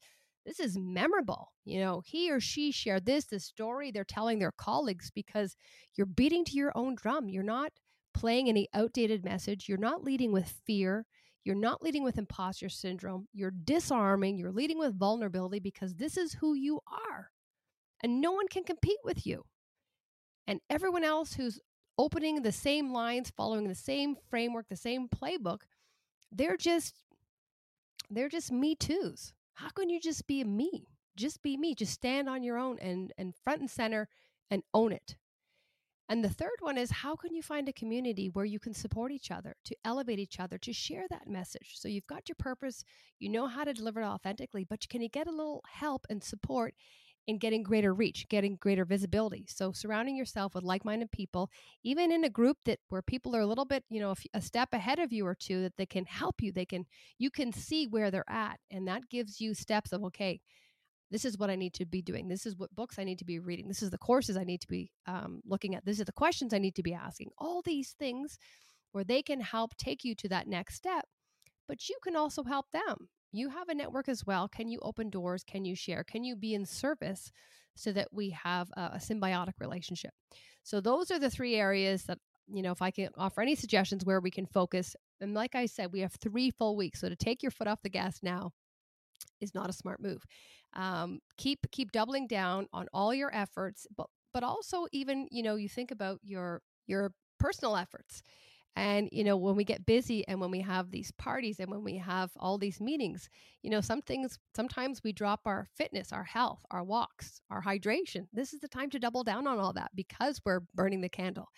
This 0.47 0.61
is 0.61 0.79
memorable. 0.79 1.53
You 1.65 1.81
know, 1.81 2.03
he 2.05 2.31
or 2.31 2.41
she 2.41 2.73
shared 2.73 3.05
this, 3.05 3.27
the 3.27 3.39
story 3.39 3.91
they're 3.91 4.05
telling 4.05 4.39
their 4.39 4.53
colleagues 4.53 5.11
because 5.15 5.57
you're 5.95 6.07
beating 6.07 6.45
to 6.47 6.57
your 6.57 6.73
own 6.75 6.95
drum. 6.95 7.29
You're 7.29 7.43
not 7.43 7.73
playing 8.15 8.49
any 8.49 8.69
outdated 8.73 9.25
message. 9.25 9.69
You're 9.69 9.79
not 9.79 10.03
leading 10.03 10.33
with 10.33 10.55
fear. 10.67 11.05
You're 11.45 11.55
not 11.55 11.83
leading 11.83 12.03
with 12.03 12.19
imposter 12.19 12.69
syndrome. 12.69 13.29
You're 13.33 13.53
disarming. 13.65 14.39
You're 14.39 14.53
leading 14.53 14.79
with 14.79 14.99
vulnerability 14.99 15.61
because 15.61 15.95
this 15.95 16.17
is 16.17 16.35
who 16.35 16.55
you 16.55 16.81
are 16.91 17.31
and 18.03 18.21
no 18.21 18.33
one 18.33 18.49
can 18.49 18.65
compete 18.65 18.99
with 19.05 19.27
you. 19.27 19.45
And 20.47 20.61
everyone 20.71 21.05
else 21.05 21.35
who's 21.35 21.61
opening 21.99 22.43
the 22.43 22.53
same 22.53 22.93
lines, 22.93 23.31
following 23.37 23.69
the 23.69 23.75
same 23.75 24.17
framework, 24.31 24.69
the 24.69 24.77
same 24.77 25.09
playbook, 25.09 25.63
they're 26.33 26.57
just 26.57 26.95
they're 28.11 28.29
just 28.29 28.51
me 28.53 28.75
too's. 28.75 29.35
How 29.55 29.69
can 29.71 29.91
you 29.91 30.01
just 30.01 30.27
be 30.27 30.41
a 30.41 30.45
me? 30.45 30.87
Just 31.17 31.43
be 31.43 31.57
me. 31.57 31.75
Just 31.75 31.93
stand 31.93 32.29
on 32.29 32.43
your 32.43 32.59
own 32.59 32.79
and 32.79 33.13
and 33.19 33.35
front 33.45 33.61
and 33.61 33.71
center 33.71 34.09
and 34.51 34.63
own 34.73 34.93
it. 34.93 35.17
And 36.11 36.25
the 36.25 36.31
third 36.31 36.57
one 36.61 36.79
is 36.79 36.91
how 36.91 37.17
can 37.17 37.35
you 37.35 37.43
find 37.43 37.69
a 37.69 37.73
community 37.73 38.31
where 38.31 38.47
you 38.47 38.59
can 38.59 38.73
support 38.73 39.13
each 39.13 39.31
other, 39.31 39.57
to 39.65 39.77
elevate 39.85 40.19
each 40.19 40.41
other, 40.41 40.57
to 40.57 40.73
share 40.73 41.05
that 41.11 41.29
message? 41.29 41.75
So 41.75 41.87
you've 41.87 42.07
got 42.07 42.31
your 42.31 42.37
purpose, 42.39 42.83
you 43.19 43.29
know 43.29 43.47
how 43.47 43.65
to 43.65 43.75
deliver 43.75 44.01
it 44.01 44.07
authentically, 44.07 44.65
but 44.65 44.89
can 44.89 45.03
you 45.03 45.11
get 45.11 45.27
a 45.27 45.33
little 45.33 45.63
help 45.71 46.07
and 46.09 46.25
support 46.25 46.73
in 47.29 47.37
getting 47.37 47.63
greater 47.63 47.93
reach, 47.93 48.27
getting 48.31 48.57
greater 48.57 48.87
visibility. 48.87 49.45
So 49.47 49.71
surrounding 49.71 50.17
yourself 50.17 50.55
with 50.55 50.65
like-minded 50.65 51.13
people, 51.13 51.51
even 51.85 52.11
in 52.11 52.25
a 52.25 52.31
group 52.31 52.57
that 52.65 52.79
where 52.89 53.03
people 53.03 53.37
are 53.37 53.43
a 53.43 53.47
little 53.47 53.67
bit, 53.67 53.85
you 53.91 54.01
know, 54.01 54.15
a, 54.33 54.41
step 54.41 54.71
ahead 54.73 54.99
of 54.99 55.13
you 55.13 55.27
or 55.27 55.35
two 55.35 55.61
that 55.61 55.77
they 55.77 55.85
can 55.85 56.07
help 56.07 56.37
you, 56.41 56.51
they 56.51 56.65
can 56.65 56.87
you 57.19 57.31
can 57.31 57.53
see 57.53 57.87
where 57.87 58.11
they're 58.11 58.25
at 58.31 58.59
and 58.71 58.89
that 58.89 59.11
gives 59.11 59.43
you 59.43 59.53
steps 59.53 59.93
of 59.93 60.03
okay, 60.05 60.41
this 61.11 61.27
is 61.27 61.37
what 61.37 61.51
I 61.51 61.55
need 61.55 61.75
to 61.75 61.85
be 61.85 62.01
doing. 62.01 62.29
This 62.29 62.47
is 62.47 62.57
what 62.57 62.75
books 62.75 62.99
I 62.99 63.05
need 63.05 63.19
to 63.19 63.27
be 63.27 63.39
reading. 63.39 63.69
This 63.69 63.83
is 63.83 63.91
the 63.91 63.99
courses 63.99 64.39
I 64.39 64.45
need 64.45 64.63
to 64.63 64.69
be 64.69 64.91
um, 65.07 65.43
looking 65.45 65.75
at. 65.75 65.85
This 65.85 66.01
is 66.01 66.07
the 66.07 66.13
questions 66.13 66.55
I 66.55 66.59
need 66.59 66.77
to 66.77 66.83
be 66.83 66.95
asking. 66.95 67.29
All 67.37 67.61
these 67.61 67.95
things 67.99 68.39
where 68.93 69.05
they 69.05 69.21
can 69.23 69.41
help 69.41 69.77
take 69.77 70.03
you 70.03 70.15
to 70.15 70.31
that 70.31 70.49
next 70.49 70.77
step, 70.77 71.05
but 71.67 71.91
you 71.91 71.99
can 72.03 72.17
also 72.17 72.43
help 72.43 72.71
them 72.73 73.11
you 73.33 73.49
have 73.51 73.69
a 73.69 73.75
network 73.75 74.09
as 74.09 74.25
well. 74.27 74.49
Can 74.49 74.69
you 74.69 74.79
open 74.81 75.11
doors? 75.11 75.45
Can 75.45 75.65
you 75.65 75.75
share? 75.75 76.05
Can 76.05 76.25
you 76.25 76.37
be 76.37 76.55
in 76.55 76.65
service 76.65 77.31
so 77.75 77.93
that 77.93 78.09
we 78.13 78.31
have 78.31 78.71
a, 78.77 78.93
a 78.95 78.99
symbiotic 78.99 79.55
relationship? 79.61 80.13
So, 80.63 80.81
those 80.81 81.11
are 81.11 81.19
the 81.19 81.31
three 81.31 81.57
areas 81.57 82.05
that, 82.05 82.19
you 82.47 82.63
know, 82.63 82.73
if 82.73 82.83
I 82.83 82.91
can 82.91 83.11
offer 83.17 83.41
any 83.41 83.55
suggestions 83.55 84.05
where 84.05 84.21
we 84.21 84.31
can 84.31 84.47
focus. 84.47 84.97
And 85.21 85.35
like 85.35 85.55
I 85.55 85.67
said, 85.67 85.93
we 85.93 86.01
have 86.01 86.15
three 86.15 86.51
full 86.51 86.77
weeks. 86.77 87.01
So, 87.01 87.09
to 87.09 87.17
take 87.17 87.43
your 87.43 87.51
foot 87.51 87.69
off 87.69 87.83
the 87.83 87.91
gas 87.91 88.21
now 88.23 88.53
is 89.41 89.55
not 89.55 89.71
a 89.71 89.73
smart 89.73 90.01
move. 90.01 90.25
Um, 90.75 91.21
keep 91.37 91.61
keep 91.71 91.93
doubling 91.93 92.27
down 92.27 92.67
on 92.73 92.89
all 92.93 93.15
your 93.15 93.35
efforts, 93.35 93.87
but 93.97 94.07
but 94.33 94.43
also 94.43 94.87
even 94.93 95.29
you 95.31 95.43
know 95.43 95.57
you 95.57 95.69
think 95.69 95.91
about 95.91 96.21
your 96.23 96.63
your 96.87 97.13
personal 97.39 97.77
efforts 97.77 98.23
and, 98.79 99.09
you 99.11 99.25
know, 99.25 99.37
when 99.37 99.57
we 99.57 99.65
get 99.65 99.87
busy 99.87 100.27
and 100.29 100.41
when 100.41 100.53
we 100.53 100.61
have 100.61 100.93
these 100.93 101.11
parties 101.11 101.59
and 101.59 101.69
when 101.69 101.83
we 101.83 101.97
have 101.97 102.31
all 102.37 102.59
these 102.59 102.81
meetings, 102.81 103.29
you 103.65 103.71
know, 103.71 103.81
some 103.81 104.01
things, 104.01 104.39
sometimes 104.55 105.03
we 105.03 105.13
drop 105.13 105.41
our 105.47 105.67
fitness, 105.75 106.13
our 106.13 106.23
health, 106.23 106.65
our 106.71 106.85
walks, 106.85 107.41
our 107.51 107.61
hydration. 107.61 108.29
This 108.33 108.53
is 108.53 108.61
the 108.61 108.69
time 108.69 108.89
to 108.91 109.01
double 109.01 109.25
down 109.25 109.49
on 109.49 109.59
all 109.59 109.73
that 109.73 109.91
because 109.97 110.41
we're 110.45 110.61
burning 110.77 111.01
the 111.01 111.09
candle. 111.09 111.49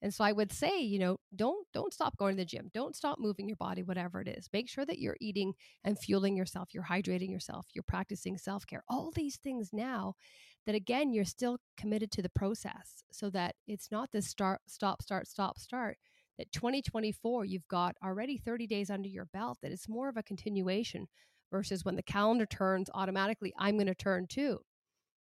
And 0.00 0.14
so 0.14 0.24
I 0.24 0.32
would 0.32 0.50
say, 0.50 0.80
you 0.80 0.98
know, 0.98 1.18
don't 1.36 1.66
don't 1.74 1.92
stop 1.92 2.16
going 2.16 2.36
to 2.36 2.40
the 2.40 2.46
gym. 2.46 2.70
Don't 2.72 2.96
stop 2.96 3.18
moving 3.18 3.46
your 3.46 3.56
body 3.56 3.82
whatever 3.82 4.22
it 4.22 4.28
is. 4.28 4.48
Make 4.50 4.66
sure 4.66 4.86
that 4.86 4.98
you're 4.98 5.18
eating 5.20 5.52
and 5.84 5.98
fueling 5.98 6.34
yourself, 6.34 6.70
you're 6.72 6.84
hydrating 6.84 7.30
yourself, 7.30 7.66
you're 7.74 7.82
practicing 7.82 8.38
self-care. 8.38 8.84
All 8.88 9.10
these 9.14 9.36
things 9.36 9.68
now 9.74 10.14
that 10.64 10.74
again 10.74 11.12
you're 11.12 11.26
still 11.26 11.58
committed 11.76 12.10
to 12.12 12.22
the 12.22 12.30
process 12.30 13.02
so 13.12 13.28
that 13.28 13.56
it's 13.66 13.90
not 13.90 14.10
this 14.12 14.26
start 14.26 14.60
stop 14.66 15.02
start 15.02 15.26
stop 15.26 15.58
start 15.58 15.98
that 16.38 16.52
2024, 16.52 17.44
you've 17.44 17.68
got 17.68 17.96
already 18.04 18.38
30 18.38 18.66
days 18.66 18.90
under 18.90 19.08
your 19.08 19.26
belt, 19.26 19.58
that 19.62 19.72
it's 19.72 19.88
more 19.88 20.08
of 20.08 20.16
a 20.16 20.22
continuation 20.22 21.06
versus 21.50 21.84
when 21.84 21.96
the 21.96 22.02
calendar 22.02 22.46
turns 22.46 22.88
automatically, 22.94 23.52
I'm 23.58 23.76
going 23.76 23.86
to 23.86 23.94
turn 23.94 24.26
too. 24.28 24.60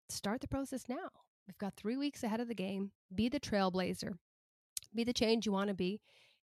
Start 0.08 0.40
the 0.40 0.48
process 0.48 0.84
now. 0.88 1.08
We've 1.46 1.58
got 1.58 1.74
three 1.76 1.96
weeks 1.96 2.22
ahead 2.22 2.40
of 2.40 2.48
the 2.48 2.54
game. 2.54 2.90
Be 3.14 3.28
the 3.28 3.40
trailblazer, 3.40 4.14
be 4.94 5.04
the 5.04 5.12
change 5.12 5.46
you 5.46 5.52
want 5.52 5.68
to 5.68 5.74
be, 5.74 6.00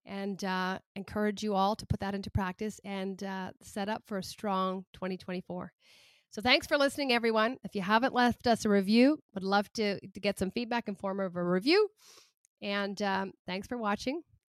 and 0.05 0.43
uh, 0.45 0.79
encourage 0.95 1.43
you 1.43 1.55
all 1.55 1.75
to 1.77 1.87
put 1.87 2.01
that 2.01 2.15
into 2.15 2.31
practice 2.31 2.81
and 2.85 3.23
uh, 3.25 3.51
set 3.63 3.89
up 3.89 4.03
for 4.07 4.19
a 4.19 4.23
strong 4.23 4.85
2024. 4.93 5.73
So 6.31 6.41
thanks 6.43 6.67
for 6.67 6.79
listening, 6.79 7.13
everyone. 7.13 7.57
If 7.65 7.75
you 7.75 7.83
haven't 7.83 8.15
left 8.15 8.47
us 8.47 8.65
a 8.65 8.69
review, 8.69 9.19
would 9.35 9.43
love 9.43 9.73
to, 9.75 9.99
to 9.99 10.21
get 10.21 10.39
some 10.39 10.51
feedback 10.51 10.87
in 10.87 10.95
form 10.95 11.19
of 11.19 11.35
a 11.35 11.43
review. 11.43 11.89
And 12.63 13.01
um, 13.03 13.33
thanks 13.47 13.67
for 13.67 13.77
watching 13.79 14.23